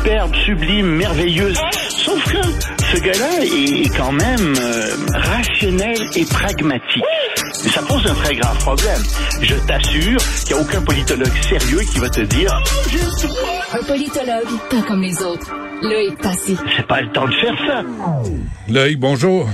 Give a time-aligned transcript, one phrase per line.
[0.00, 1.58] superbe, sublime, merveilleuse.
[1.90, 2.38] Sauf que
[2.84, 7.04] ce gars-là est quand même euh, rationnel et pragmatique.
[7.64, 9.02] Et ça pose un très grave problème.
[9.42, 12.50] Je t'assure qu'il n'y a aucun politologue sérieux qui va te dire
[13.72, 15.52] Un politologue, pas comme les autres.
[15.82, 16.56] Loïc Passy.
[16.76, 17.82] c'est pas le temps de faire ça.
[18.68, 19.48] Loïc, bonjour.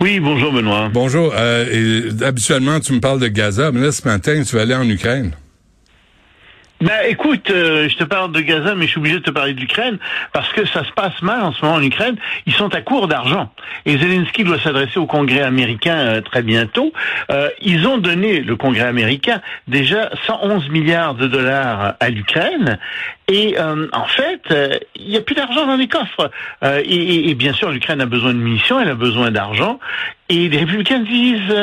[0.00, 0.90] Oui, bonjour Benoît.
[0.92, 1.32] Bonjour.
[1.36, 4.74] Euh, et, habituellement, tu me parles de Gaza, mais là, ce matin, tu vas aller
[4.74, 5.32] en Ukraine.
[6.80, 9.54] Ben écoute, euh, je te parle de Gaza, mais je suis obligé de te parler
[9.54, 9.98] de l'Ukraine
[10.32, 12.16] parce que ça se passe mal en ce moment en Ukraine.
[12.46, 13.50] Ils sont à court d'argent
[13.86, 16.92] et Zelensky doit s'adresser au Congrès américain euh, très bientôt.
[17.30, 22.78] Euh, ils ont donné le Congrès américain déjà 111 milliards de dollars à l'Ukraine
[23.28, 24.54] et en fait,
[24.94, 26.30] il n'y a plus d'argent dans les coffres.
[26.62, 29.80] Et, et, bien sûr, l'Ukraine a besoin de munitions, elle a besoin d'argent
[30.28, 31.54] et les républicains disent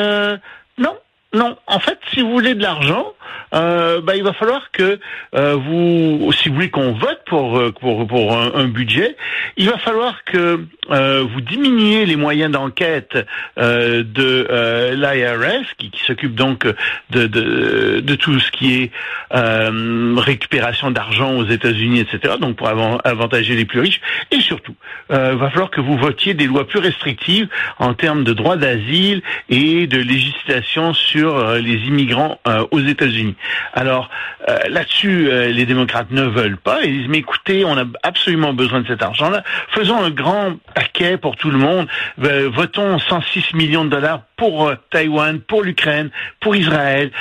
[0.78, 0.96] non.
[1.34, 3.14] Non, en fait, si vous voulez de l'argent,
[3.54, 4.98] euh, bah, il va falloir que
[5.34, 9.16] euh, vous, si vous voulez qu'on vote pour euh, pour, pour un, budget,
[9.56, 13.18] il va falloir que euh, vous diminuiez les moyens d'enquête
[13.58, 16.66] euh, de l'IRS, qui, qui s'occupe donc
[17.10, 18.90] de, de, de tout ce qui est
[19.32, 22.34] récupération d'argent aux États-Unis, etc.
[22.40, 24.74] Donc pour avantager les plus riches, et surtout,
[25.10, 27.48] il va falloir que vous votiez des lois plus restrictives
[27.78, 32.38] en termes de droit d'asile et de législation sur les immigrants
[32.70, 33.36] aux États-Unis.
[33.74, 34.10] Alors
[34.48, 36.82] euh, là-dessus, euh, les démocrates ne veulent pas.
[36.82, 39.44] Ils disent mais écoutez, on a absolument besoin de cet argent-là.
[39.68, 41.86] Faisons un grand paquet pour tout le monde.
[42.22, 47.12] Euh, votons 106 millions de dollars pour Taïwan, pour l'Ukraine, pour Israël,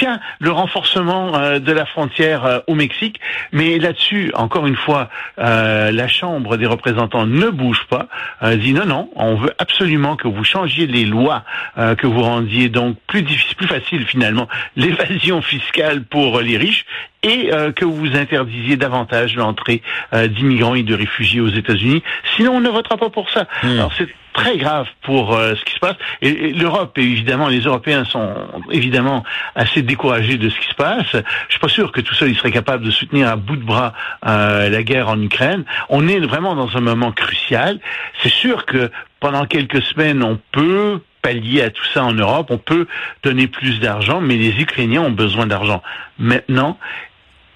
[0.00, 3.20] pour tiens le renforcement euh, de la frontière euh, au Mexique.
[3.52, 8.08] Mais là-dessus, encore une fois, euh, la Chambre des représentants ne bouge pas.
[8.56, 11.44] dit non, non, on veut absolument que vous changiez les lois,
[11.76, 16.86] que vous rendiez donc plus difficile, plus facile finalement l'évasion fiscale pour les riches
[17.22, 22.02] et que vous interdisiez davantage l'entrée d'immigrants et de réfugiés aux États-Unis.
[22.36, 23.46] Sinon, on ne votera pas pour ça.
[23.62, 23.72] Hmm.
[23.72, 25.96] Alors c'est très grave pour euh, ce qui se passe.
[26.22, 28.34] Et, l'Europe, évidemment, les Européens sont
[28.70, 31.12] évidemment assez découragés de ce qui se passe.
[31.12, 33.64] Je suis pas sûr que tout seul ils seraient capables de soutenir à bout de
[33.64, 33.92] bras
[34.26, 35.64] euh, la guerre en Ukraine.
[35.88, 37.78] On est vraiment dans un moment crucial.
[38.22, 38.90] C'est sûr que
[39.20, 42.86] pendant quelques semaines, on peut pallier à tout ça en Europe, on peut
[43.22, 45.82] donner plus d'argent, mais les Ukrainiens ont besoin d'argent
[46.18, 46.78] maintenant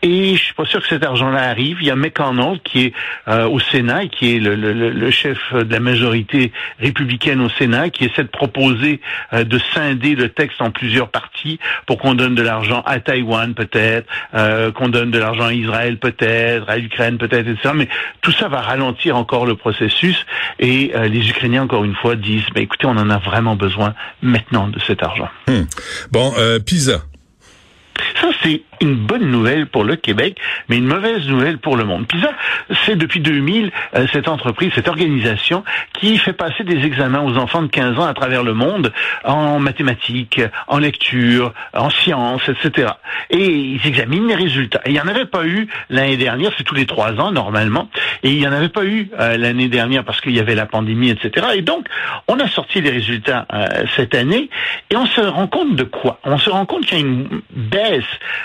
[0.04, 1.78] et je suis pas sûr que cet argent-là arrive.
[1.80, 2.92] Il y a McConnell qui est
[3.26, 7.88] euh, au Sénat qui est le, le, le, chef de la majorité républicaine au Sénat,
[7.88, 9.00] qui essaie de proposer
[9.32, 13.54] euh, de scinder le texte en plusieurs parties pour qu'on donne de l'argent à Taïwan
[13.54, 17.70] peut-être, euh, qu'on donne de l'argent à Israël peut-être, à l'Ukraine peut-être, etc.
[17.74, 17.88] Mais
[18.20, 20.26] tout ça va ralentir encore le processus
[20.58, 24.68] et les Ukrainiens encore une fois disent, bah, écoutez, on en a vraiment besoin maintenant
[24.68, 25.28] de cet argent.
[25.48, 25.62] Hmm.
[26.10, 26.32] Bon,
[26.64, 27.02] Pisa.
[28.44, 30.38] C'est une bonne nouvelle pour le Québec,
[30.68, 32.06] mais une mauvaise nouvelle pour le monde.
[32.84, 37.62] C'est depuis 2000 euh, cette entreprise, cette organisation qui fait passer des examens aux enfants
[37.62, 38.92] de 15 ans à travers le monde
[39.24, 42.92] en mathématiques, en lecture, en sciences, etc.
[43.30, 44.80] Et ils examinent les résultats.
[44.84, 47.88] Et il n'y en avait pas eu l'année dernière, c'est tous les trois ans normalement,
[48.22, 50.66] et il n'y en avait pas eu euh, l'année dernière parce qu'il y avait la
[50.66, 51.46] pandémie, etc.
[51.54, 51.86] Et donc,
[52.28, 54.50] on a sorti les résultats euh, cette année
[54.90, 56.18] et on se rend compte de quoi?
[56.24, 58.04] On se rend compte qu'il y a une baisse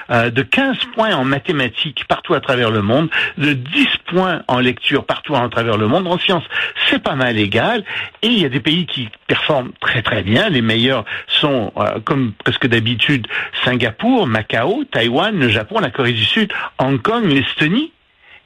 [0.09, 5.05] de 15 points en mathématiques partout à travers le monde, de 10 points en lecture
[5.05, 6.07] partout à travers le monde.
[6.07, 6.43] En sciences,
[6.89, 7.83] c'est pas mal égal.
[8.21, 10.49] Et il y a des pays qui performent très très bien.
[10.49, 13.27] Les meilleurs sont, euh, comme presque d'habitude,
[13.63, 17.91] Singapour, Macao, Taïwan, le Japon, la Corée du Sud, Hong Kong, l'Estonie.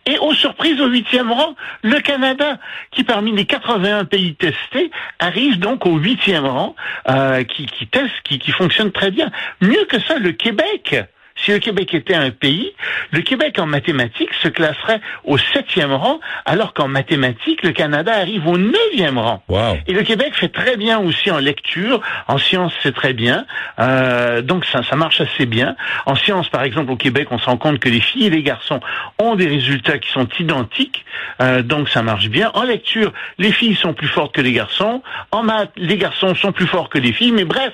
[0.06, 2.59] Et aux surprises, au huitième rang, le Canada,
[2.91, 6.75] qui parmi les 81 pays testés, arrive donc au huitième rang,
[7.09, 9.31] euh, qui, qui teste, qui, qui fonctionne très bien.
[9.62, 10.97] Mieux que ça, le Québec,
[11.35, 12.73] si le Québec était un pays,
[13.11, 18.47] le Québec en mathématiques se classerait au septième rang, alors qu'en mathématiques, le Canada arrive
[18.47, 19.44] au neuvième rang.
[19.88, 23.45] Et le Québec fait très bien aussi en lecture, en sciences c'est très bien,
[23.79, 25.75] euh, donc ça, ça marche assez bien.
[26.05, 28.44] En sciences, par exemple, au Québec, on se rend compte que les filles et les
[28.44, 28.79] garçons
[29.19, 31.03] ont des résultats qui sont identiques,
[31.41, 32.51] euh, donc ça marche bien.
[32.53, 35.01] En lecture, les filles sont plus fortes que les garçons.
[35.31, 37.31] En maths, les garçons sont plus forts que les filles.
[37.31, 37.74] Mais bref,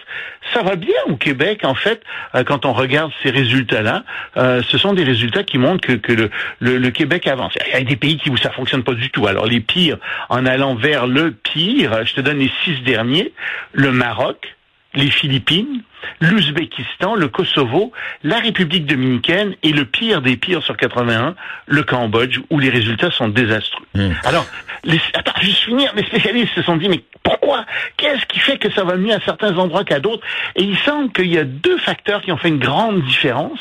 [0.53, 2.01] ça va bien au Québec, en fait,
[2.35, 4.03] euh, quand on regarde ces résultats résultats-là,
[4.37, 6.29] euh, ce sont des résultats qui montrent que, le,
[6.59, 7.53] le, Québec avance.
[7.67, 9.27] Il y a des pays qui où ça fonctionne pas du tout.
[9.27, 9.97] Alors les pires,
[10.29, 13.31] en allant vers le pire, je te donne les six derniers,
[13.73, 14.55] le Maroc,
[14.93, 15.83] les Philippines,
[16.19, 17.91] l'Ouzbékistan, le Kosovo,
[18.23, 21.35] la République dominicaine et le pire des pires sur 81,
[21.67, 23.85] le Cambodge, où les résultats sont désastreux.
[23.93, 24.11] Hmm.
[24.23, 24.45] Alors,
[24.83, 27.65] les, attends, juste finir, les spécialistes se sont dit, mais pourquoi?
[27.97, 30.25] Qu'est-ce qui fait que ça va mieux à certains endroits qu'à d'autres?
[30.55, 33.59] Et il semble qu'il y a deux facteurs qui ont fait une grande différence.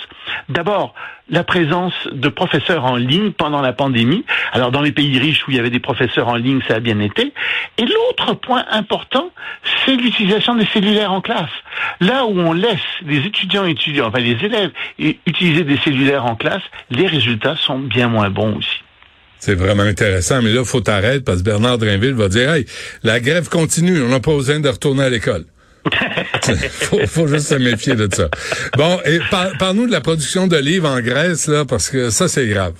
[0.48, 0.94] D'abord,
[1.30, 4.25] la présence de professeurs en ligne pendant la pandémie.
[4.52, 6.80] Alors dans les pays riches où il y avait des professeurs en ligne, ça a
[6.80, 7.32] bien été.
[7.76, 9.30] Et l'autre point important,
[9.84, 11.50] c'est l'utilisation des cellulaires en classe.
[12.00, 16.62] Là où on laisse les étudiants étudiants, enfin les élèves utiliser des cellulaires en classe,
[16.90, 18.82] les résultats sont bien moins bons aussi.
[19.38, 22.66] C'est vraiment intéressant, mais là, faut t'arrêter parce que Bernard Drinville va dire Hey,
[23.04, 25.44] la grève continue, on n'a pas besoin de retourner à l'école.
[26.70, 28.28] faut, faut juste se méfier de ça.
[28.76, 29.20] Bon, et
[29.58, 32.74] parle-nous de la production de livres en Grèce, là, parce que ça, c'est grave.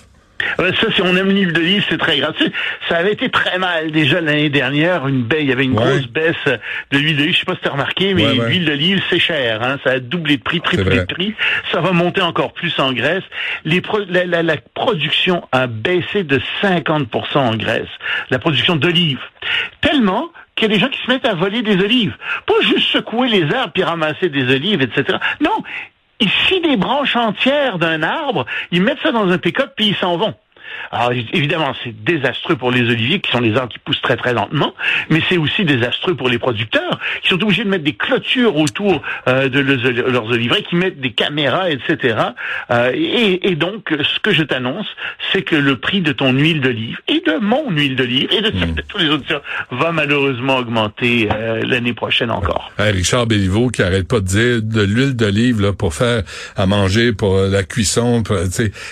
[0.57, 2.35] Ça, si on aime l'huile d'olive, c'est très grave.
[2.89, 5.07] Ça avait été très mal déjà l'année dernière.
[5.07, 7.35] Une baisse, il y avait une grosse baisse de l'huile d'olive.
[7.35, 9.63] Je sais pas si tu as remarqué, mais l'huile d'olive, c'est cher.
[9.63, 9.79] Hein.
[9.85, 11.35] Ça a doublé de prix, triplé de prix.
[11.73, 13.25] Ça va monter encore plus en Grèce.
[13.65, 17.89] Les la, la, production a baissé de 50% en Grèce.
[18.31, 19.21] La production d'olives.
[19.81, 22.17] Tellement qu'il y a des gens qui se mettent à voler des olives.
[22.47, 25.19] Pas juste secouer les arbres puis ramasser des olives, etc.
[25.41, 25.63] Non,
[26.21, 30.17] Ici, des branches entières d'un arbre, ils mettent ça dans un pick-up puis ils s'en
[30.17, 30.35] vont.
[30.91, 34.33] Alors évidemment, c'est désastreux pour les oliviers, qui sont des arbres qui poussent très très
[34.33, 34.75] lentement,
[35.11, 39.03] mais c'est aussi désastreux pour les producteurs, qui sont obligés de mettre des clôtures autour
[39.29, 42.17] euh, de leurs oliviers, qui mettent des caméras, etc.
[42.71, 44.87] Euh, et, donc, ce que je t'annonce,
[45.33, 48.51] c'est que le prix de ton huile d'olive, et de mon huile d'olive, et de,
[48.51, 48.75] hmm.
[48.89, 52.71] tous les autres, va malheureusement augmenter euh, l'année prochaine encore.
[52.79, 56.23] Richard Béliveau, qui arrête pas de dire de l'huile d'olive pour faire
[56.57, 58.23] à manger, pour la cuisson,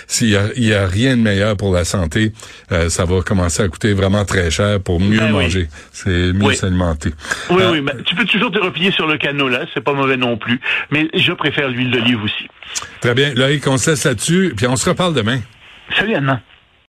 [0.07, 2.33] s'il y a, a rien de meilleur pour la santé,
[2.71, 5.67] euh, ça va commencer à coûter vraiment très cher pour mieux ben manger.
[5.91, 7.11] C'est mieux s'alimenter.
[7.49, 10.17] Oui, euh, oui, mais tu peux toujours te replier sur le canola, c'est pas mauvais
[10.17, 10.59] non plus,
[10.91, 12.47] mais je préfère l'huile d'olive aussi.
[13.01, 13.33] Très bien.
[13.33, 15.39] Loïc, on se laisse là-dessus, puis on se reparle demain.
[15.95, 16.41] Salut Anna.